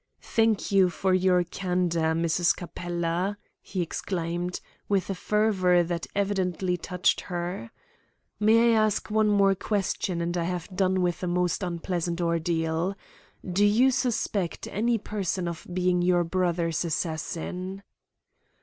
"Thank 0.23 0.71
you 0.71 0.89
for 0.89 1.13
your 1.13 1.43
candour, 1.43 2.15
Mrs. 2.15 2.55
Capella," 2.55 3.37
he 3.61 3.83
exclaimed, 3.83 4.59
with 4.89 5.11
a 5.11 5.13
fervour 5.13 5.83
that 5.83 6.07
evidently 6.15 6.75
touched 6.75 7.21
her. 7.21 7.69
"May 8.39 8.71
I 8.75 8.79
ask 8.85 9.11
one 9.11 9.27
more 9.27 9.53
question, 9.53 10.19
and 10.19 10.35
I 10.35 10.45
have 10.45 10.75
done 10.75 11.01
with 11.03 11.21
a 11.21 11.27
most 11.27 11.61
unpleasant 11.61 12.19
ordeal. 12.19 12.95
Do 13.47 13.63
you 13.63 13.91
suspect 13.91 14.65
any 14.65 14.97
person 14.97 15.47
of 15.47 15.67
being 15.71 16.01
your 16.01 16.23
brother's 16.23 16.83
assassin?" 16.83 17.83